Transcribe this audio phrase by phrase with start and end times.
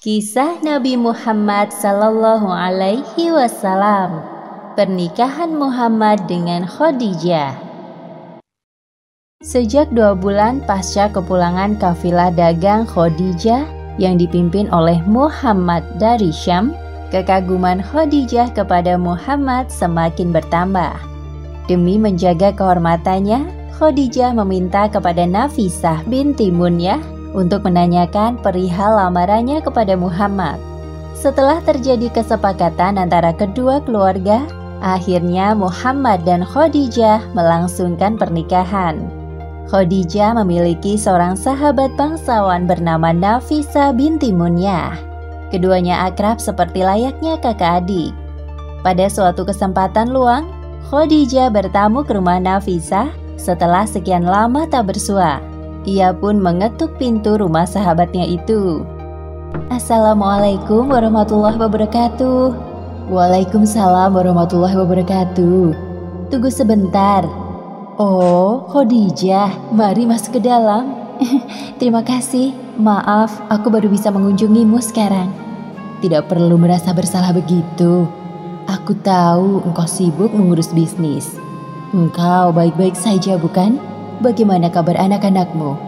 [0.00, 4.24] Kisah Nabi Muhammad Sallallahu Alaihi Wasallam
[4.72, 7.52] Pernikahan Muhammad dengan Khadijah
[9.44, 13.68] Sejak dua bulan pasca kepulangan kafilah dagang Khadijah
[14.00, 16.72] yang dipimpin oleh Muhammad dari Syam,
[17.12, 21.09] kekaguman Khadijah kepada Muhammad semakin bertambah.
[21.70, 23.46] Demi menjaga kehormatannya,
[23.78, 26.98] Khadijah meminta kepada Nafisah binti Munyah
[27.30, 30.58] untuk menanyakan perihal lamarannya kepada Muhammad.
[31.14, 34.42] Setelah terjadi kesepakatan antara kedua keluarga,
[34.82, 39.06] akhirnya Muhammad dan Khadijah melangsungkan pernikahan.
[39.70, 44.98] Khadijah memiliki seorang sahabat bangsawan bernama Nafisa binti Munyah.
[45.54, 48.10] Keduanya akrab seperti layaknya kakak adik.
[48.82, 55.44] Pada suatu kesempatan luang, Khadijah bertamu ke rumah Nafisa setelah sekian lama tak bersua.
[55.84, 58.84] Ia pun mengetuk pintu rumah sahabatnya itu.
[59.68, 62.56] Assalamualaikum warahmatullahi wabarakatuh.
[63.12, 65.74] Waalaikumsalam warahmatullahi wabarakatuh.
[66.32, 67.28] Tunggu sebentar.
[68.00, 70.96] Oh, Khadijah, mari masuk ke dalam.
[71.82, 72.56] Terima kasih.
[72.80, 75.28] Maaf, aku baru bisa mengunjungimu sekarang.
[76.00, 78.19] Tidak perlu merasa bersalah begitu.
[78.68, 81.38] Aku tahu engkau sibuk mengurus bisnis.
[81.96, 83.80] Engkau baik-baik saja, bukan?
[84.20, 85.78] Bagaimana kabar anak-anakmu?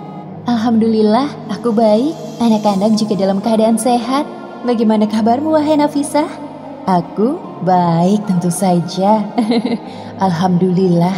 [0.49, 2.17] Alhamdulillah, aku baik.
[2.41, 4.25] Anak-anak juga dalam keadaan sehat.
[4.65, 6.27] Bagaimana kabarmu, wahai Nafisah?
[6.89, 9.23] Aku baik tentu saja.
[10.27, 11.15] Alhamdulillah.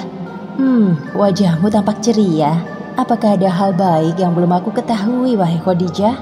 [0.61, 2.61] Hmm, wajahmu tampak ceria.
[2.95, 6.15] Apakah ada hal baik yang belum aku ketahui, wahai Khadijah?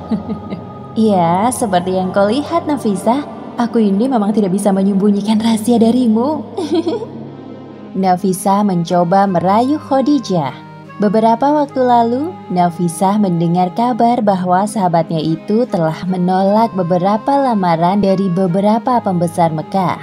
[0.94, 3.41] Iya, seperti yang kau lihat, Nafisah.
[3.60, 6.40] Aku ini memang tidak bisa menyembunyikan rahasia darimu.
[7.92, 10.56] Nafisah mencoba merayu Khadijah.
[10.96, 19.02] Beberapa waktu lalu, Nafisah mendengar kabar bahwa sahabatnya itu telah menolak beberapa lamaran dari beberapa
[19.04, 20.00] pembesar Mekah.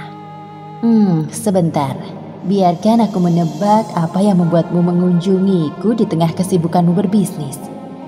[0.86, 1.98] Hmm, sebentar.
[2.46, 7.58] Biarkan aku menebak apa yang membuatmu mengunjungiku di tengah kesibukanmu berbisnis.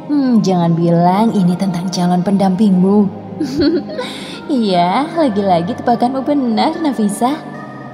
[0.06, 2.98] Hmm, jangan bilang ini tentang calon pendampingmu.
[4.48, 7.38] iya, lagi-lagi tebakanmu benar, Nafisah.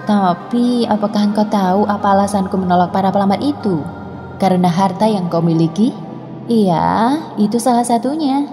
[0.08, 3.84] Tapi, apakah engkau tahu apa alasanku menolak para pelamar itu?
[4.40, 5.92] Karena harta yang kau miliki?
[6.48, 8.48] Iya, itu salah satunya.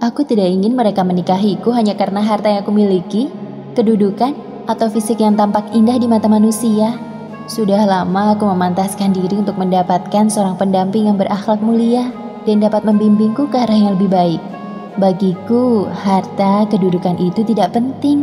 [0.00, 3.28] Aku tidak ingin mereka menikahiku hanya karena harta yang aku miliki,
[3.76, 4.32] kedudukan,
[4.64, 6.96] atau fisik yang tampak indah di mata manusia.
[7.44, 12.08] Sudah lama aku memantaskan diri untuk mendapatkan seorang pendamping yang berakhlak mulia
[12.48, 14.53] dan dapat membimbingku ke arah yang lebih baik.
[14.94, 18.22] Bagiku, harta kedudukan itu tidak penting.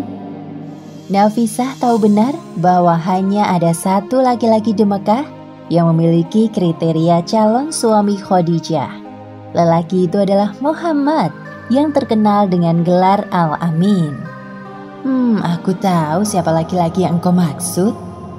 [1.11, 5.27] Nafisah tahu benar bahwa hanya ada satu laki-laki di Mekah
[5.67, 8.87] yang memiliki kriteria calon suami Khadijah.
[9.51, 11.35] Lelaki itu adalah Muhammad
[11.67, 14.15] yang terkenal dengan gelar Al-Amin.
[15.03, 17.91] Hmm, aku tahu siapa laki-laki yang engkau maksud.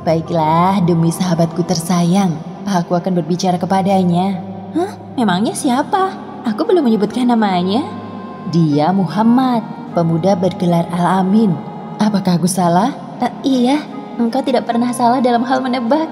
[0.08, 2.32] Baiklah, demi sahabatku tersayang,
[2.64, 4.40] aku akan berbicara kepadanya.
[4.72, 4.92] Hah?
[5.20, 6.16] Memangnya siapa?
[6.48, 8.01] Aku belum menyebutkan namanya.
[8.50, 9.62] Dia Muhammad,
[9.94, 11.54] pemuda bergelar Al-Amin.
[12.02, 12.90] Apakah aku salah?
[13.22, 13.78] Uh, iya,
[14.18, 16.10] engkau tidak pernah salah dalam hal menebak.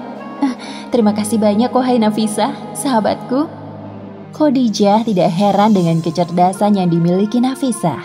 [0.91, 3.47] Terima kasih banyak wahai Nafisa, sahabatku.
[4.31, 7.99] Khadijah tidak heran dengan kecerdasan yang dimiliki Nafisa.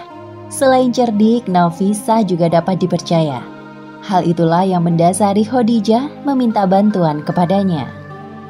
[0.51, 3.43] Selain cerdik, Nafisa juga dapat dipercaya.
[4.03, 7.91] Hal itulah yang mendasari Khadijah meminta bantuan kepadanya.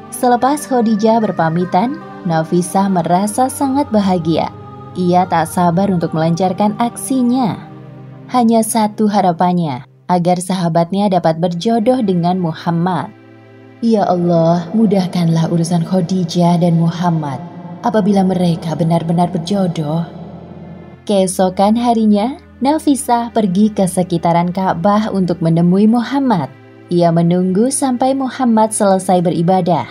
[0.09, 4.49] Selepas Khadijah berpamitan, Nafisa merasa sangat bahagia.
[4.97, 7.69] Ia tak sabar untuk melancarkan aksinya.
[8.33, 13.13] Hanya satu harapannya, agar sahabatnya dapat berjodoh dengan Muhammad.
[13.85, 17.37] Ya Allah, mudahkanlah urusan Khadijah dan Muhammad
[17.85, 20.01] apabila mereka benar-benar berjodoh.
[21.05, 26.49] Keesokan harinya, Nafisah pergi ke sekitaran Ka'bah untuk menemui Muhammad.
[26.89, 29.85] Ia menunggu sampai Muhammad selesai beribadah.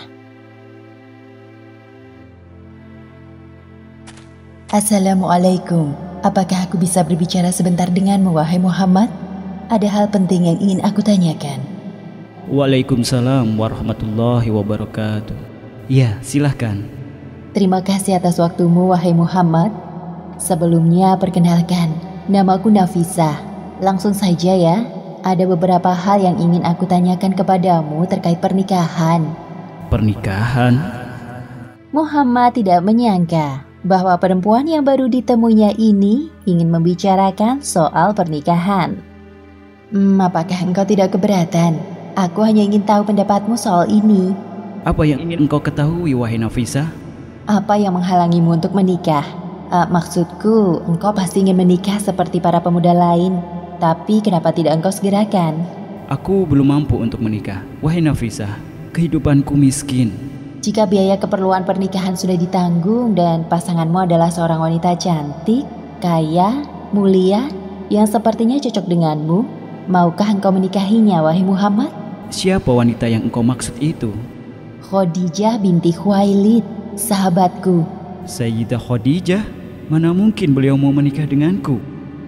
[4.67, 5.95] Assalamualaikum.
[6.27, 9.07] Apakah aku bisa berbicara sebentar denganmu, wahai Muhammad?
[9.71, 11.63] Ada hal penting yang ingin aku tanyakan.
[12.51, 15.39] Waalaikumsalam warahmatullahi wabarakatuh.
[15.87, 16.83] Ya, silahkan.
[17.55, 19.71] Terima kasih atas waktumu, wahai Muhammad.
[20.35, 21.95] Sebelumnya, perkenalkan,
[22.27, 23.39] namaku Nafisa.
[23.79, 24.83] Langsung saja ya,
[25.23, 29.31] ada beberapa hal yang ingin aku tanyakan kepadamu terkait pernikahan.
[29.87, 30.75] Pernikahan?
[31.95, 38.97] Muhammad tidak menyangka bahwa perempuan yang baru ditemuinya ini ingin membicarakan soal pernikahan.
[39.93, 44.33] Hmm, apakah engkau tidak keberatan Aku hanya ingin tahu pendapatmu soal ini.
[44.81, 46.89] Apa yang ingin engkau ketahui, wahai Nafisa?
[47.45, 49.21] Apa yang menghalangimu untuk menikah?
[49.69, 53.37] Uh, maksudku, engkau pasti ingin menikah seperti para pemuda lain.
[53.77, 55.61] Tapi kenapa tidak engkau segerakan?
[56.09, 57.61] Aku belum mampu untuk menikah.
[57.85, 58.49] Wahai Nafisa,
[58.97, 60.26] kehidupanku miskin.
[60.67, 65.63] Jika biaya keperluan pernikahan sudah ditanggung dan pasanganmu adalah seorang wanita cantik,
[66.03, 66.59] kaya,
[66.91, 67.47] mulia,
[67.87, 69.47] yang sepertinya cocok denganmu,
[69.87, 71.87] maukah engkau menikahinya, wahai Muhammad?
[72.35, 74.11] Siapa wanita yang engkau maksud itu?
[74.91, 76.67] Khadijah binti Khuwailid,
[76.99, 77.87] sahabatku.
[78.27, 79.47] Sayyidah Khadijah?
[79.87, 81.79] Mana mungkin beliau mau menikah denganku?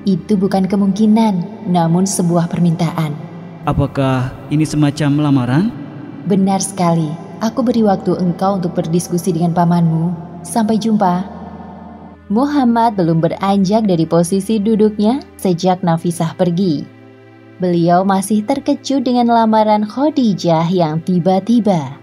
[0.07, 3.11] Itu bukan kemungkinan, namun sebuah permintaan.
[3.67, 5.75] Apakah ini semacam lamaran?
[6.23, 7.27] Benar sekali.
[7.39, 10.11] Aku beri waktu engkau untuk berdiskusi dengan pamanmu.
[10.43, 11.23] Sampai jumpa.
[12.27, 16.83] Muhammad belum beranjak dari posisi duduknya sejak Nafisah pergi.
[17.63, 21.95] Beliau masih terkejut dengan lamaran Khadijah yang tiba-tiba.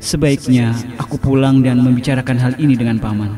[0.00, 3.32] Sebaiknya aku pulang dan membicarakan hal ini dengan paman.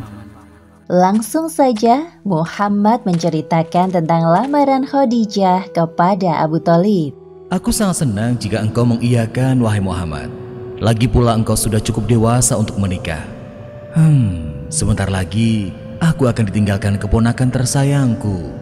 [0.86, 7.10] Langsung saja Muhammad menceritakan tentang lamaran Khadijah kepada Abu Talib.
[7.50, 10.43] Aku sangat senang jika engkau mengiyakan wahai Muhammad.
[10.84, 13.24] Lagi pula engkau sudah cukup dewasa untuk menikah.
[13.96, 18.52] Hmm, sebentar lagi aku akan ditinggalkan keponakan tersayangku.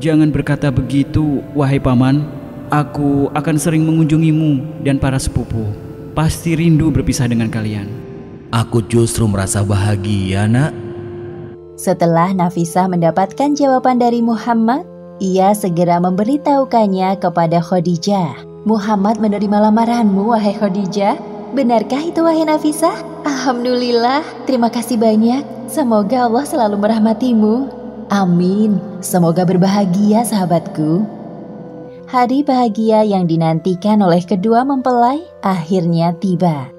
[0.00, 2.24] Jangan berkata begitu, wahai paman.
[2.72, 5.76] Aku akan sering mengunjungimu dan para sepupu
[6.16, 7.84] pasti rindu berpisah dengan kalian.
[8.48, 10.72] Aku justru merasa bahagia, Nak.
[11.76, 14.88] Setelah Nafisa mendapatkan jawaban dari Muhammad,
[15.20, 18.40] ia segera memberitahukannya kepada Khadijah.
[18.64, 21.31] Muhammad menerima lamaranmu, wahai Khadijah.
[21.52, 22.96] Benarkah itu, wahai Nafisa?
[23.28, 25.44] Alhamdulillah, terima kasih banyak.
[25.68, 27.68] Semoga Allah selalu merahmatimu.
[28.08, 28.80] Amin.
[29.04, 31.04] Semoga berbahagia, sahabatku.
[32.08, 36.72] Hari bahagia yang dinantikan oleh kedua mempelai akhirnya tiba.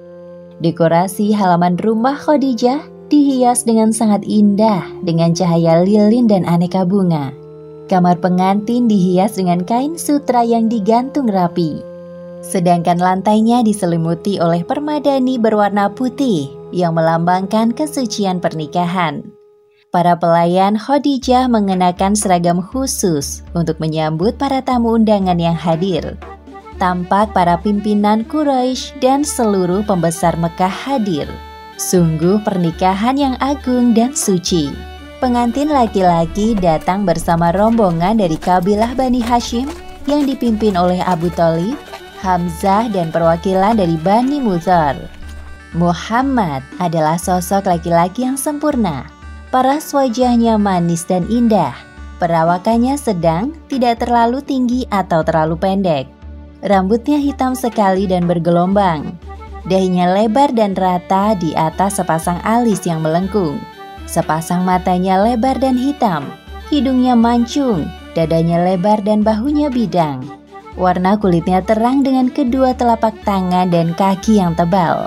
[0.58, 2.82] Dekorasi halaman rumah Khadijah
[3.14, 7.30] dihias dengan sangat indah dengan cahaya lilin dan aneka bunga.
[7.86, 11.93] Kamar pengantin dihias dengan kain sutra yang digantung rapi.
[12.44, 19.24] Sedangkan lantainya diselimuti oleh permadani berwarna putih yang melambangkan kesucian pernikahan.
[19.88, 26.18] Para pelayan Khadijah mengenakan seragam khusus untuk menyambut para tamu undangan yang hadir.
[26.76, 31.30] Tampak para pimpinan Quraisy dan seluruh pembesar Mekah hadir.
[31.78, 34.74] Sungguh pernikahan yang agung dan suci.
[35.22, 39.70] Pengantin laki-laki datang bersama rombongan dari kabilah Bani Hashim
[40.10, 41.78] yang dipimpin oleh Abu Talib,
[42.24, 44.96] Hamzah, dan perwakilan dari Bani Muzar.
[45.76, 49.12] Muhammad adalah sosok laki-laki yang sempurna,
[49.54, 51.70] Paras wajahnya manis dan indah.
[52.18, 56.10] Perawakannya sedang, tidak terlalu tinggi atau terlalu pendek.
[56.58, 59.14] Rambutnya hitam sekali dan bergelombang.
[59.70, 63.62] Dahinya lebar dan rata di atas sepasang alis yang melengkung.
[64.10, 66.26] Sepasang matanya lebar dan hitam.
[66.66, 67.86] Hidungnya mancung,
[68.18, 70.18] dadanya lebar dan bahunya bidang.
[70.74, 75.06] Warna kulitnya terang dengan kedua telapak tangan dan kaki yang tebal.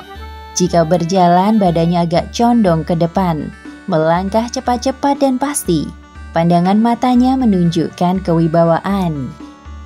[0.55, 3.51] Jika berjalan, badannya agak condong ke depan
[3.87, 5.87] melangkah cepat-cepat dan pasti.
[6.35, 9.31] Pandangan matanya menunjukkan kewibawaan.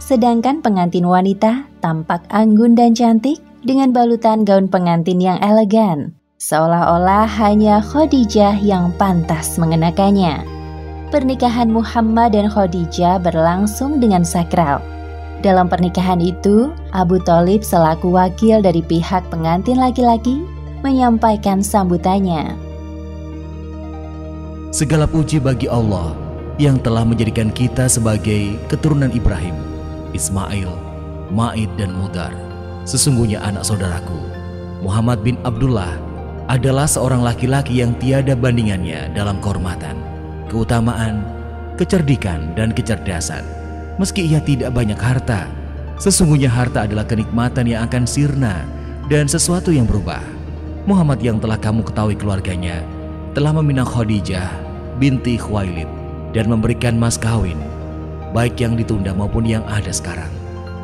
[0.01, 6.18] Sedangkan pengantin wanita tampak anggun dan cantik dengan balutan gaun pengantin yang elegan.
[6.42, 10.42] Seolah-olah hanya Khadijah yang pantas mengenakannya.
[11.14, 14.81] Pernikahan Muhammad dan Khadijah berlangsung dengan sakral.
[15.42, 20.45] Dalam pernikahan itu, Abu Talib selaku wakil dari pihak pengantin laki-laki
[20.86, 22.54] menyampaikan sambutannya.
[24.69, 26.14] Segala puji bagi Allah
[26.62, 29.57] yang telah menjadikan kita sebagai keturunan Ibrahim,
[30.14, 30.69] Ismail,
[31.33, 32.31] Ma'id dan Mudar.
[32.86, 34.21] Sesungguhnya anak saudaraku,
[34.86, 35.98] Muhammad bin Abdullah
[36.54, 39.98] adalah seorang laki-laki yang tiada bandingannya dalam kehormatan,
[40.54, 41.26] keutamaan,
[41.81, 43.60] kecerdikan, dan kecerdasan.
[44.01, 45.45] Meski ia tidak banyak harta,
[46.01, 48.65] sesungguhnya harta adalah kenikmatan yang akan sirna
[49.13, 50.25] dan sesuatu yang berubah.
[50.89, 52.81] Muhammad yang telah kamu ketahui keluarganya
[53.37, 54.49] telah meminang Khadijah
[54.97, 55.85] binti Khuwailid
[56.33, 57.61] dan memberikan mas kawin,
[58.33, 60.33] baik yang ditunda maupun yang ada sekarang.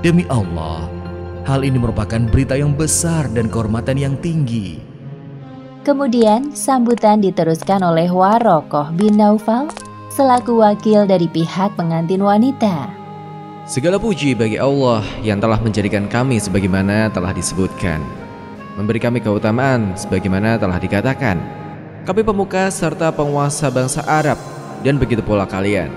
[0.05, 0.85] Demi Allah,
[1.49, 4.77] hal ini merupakan berita yang besar dan kehormatan yang tinggi.
[5.81, 9.73] Kemudian sambutan diteruskan oleh Warokoh bin Naufal
[10.13, 12.96] selaku wakil dari pihak pengantin wanita.
[13.67, 17.99] Segala puji bagi Allah yang telah menjadikan kami sebagaimana telah disebutkan.
[18.79, 21.35] Memberi kami keutamaan sebagaimana telah dikatakan
[22.07, 24.39] kami pemuka serta penguasa bangsa Arab
[24.87, 25.91] dan begitu pula kalian.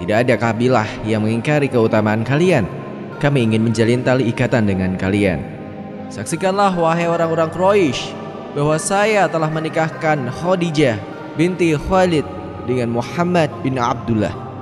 [0.00, 2.64] Tidak ada kabilah yang mengingkari keutamaan kalian.
[3.20, 5.44] Kami ingin menjalin tali ikatan dengan kalian.
[6.08, 8.16] Saksikanlah wahai orang-orang Quraisy
[8.56, 10.96] bahwa saya telah menikahkan Khadijah
[11.36, 12.24] binti Khalid
[12.64, 14.53] dengan Muhammad bin Abdullah.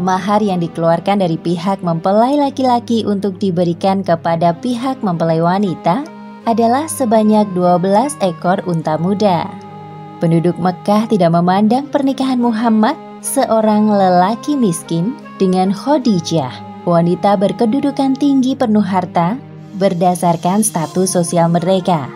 [0.00, 6.08] Mahar yang dikeluarkan dari pihak mempelai laki-laki untuk diberikan kepada pihak mempelai wanita
[6.48, 9.44] adalah sebanyak 12 ekor unta muda.
[10.16, 18.82] Penduduk Mekah tidak memandang pernikahan Muhammad, seorang lelaki miskin, dengan Khadijah, wanita berkedudukan tinggi penuh
[18.82, 19.36] harta,
[19.76, 22.08] berdasarkan status sosial mereka.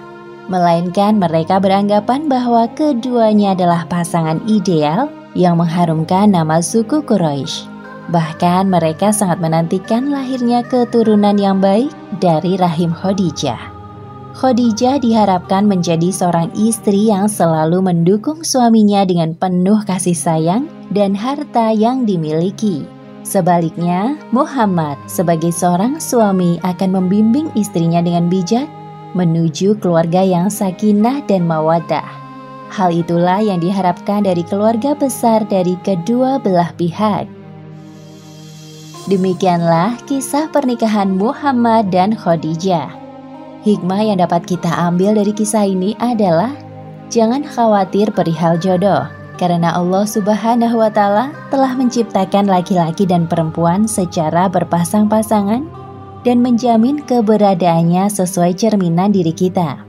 [0.47, 7.69] Melainkan mereka beranggapan bahwa keduanya adalah pasangan ideal yang mengharumkan nama suku Quraisy.
[8.09, 13.77] Bahkan mereka sangat menantikan lahirnya keturunan yang baik dari rahim Khadijah.
[14.37, 21.73] Khadijah diharapkan menjadi seorang istri yang selalu mendukung suaminya dengan penuh kasih sayang dan harta
[21.73, 22.85] yang dimiliki.
[23.27, 28.71] Sebaliknya, Muhammad sebagai seorang suami akan membimbing istrinya dengan bijak
[29.17, 32.26] menuju keluarga yang sakinah dan mawadah.
[32.67, 37.31] Hal itulah yang diharapkan dari keluarga besar dari kedua belah pihak.
[39.07, 42.91] Demikianlah kisah pernikahan Muhammad dan Khadijah.
[43.63, 46.51] Hikmah yang dapat kita ambil dari kisah ini adalah
[47.07, 49.07] jangan khawatir perihal jodoh,
[49.39, 55.63] karena Allah Subhanahu wa Ta'ala telah menciptakan laki-laki dan perempuan secara berpasang-pasangan
[56.27, 59.86] dan menjamin keberadaannya sesuai cerminan diri kita.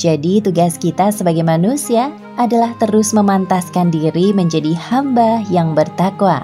[0.00, 2.08] Jadi, tugas kita sebagai manusia
[2.40, 6.40] adalah terus memantaskan diri menjadi hamba yang bertakwa.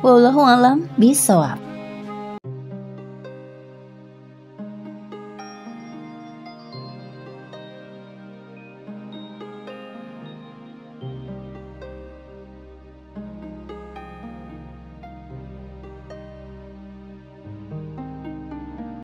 [0.00, 1.63] Wallahu alam bisawab.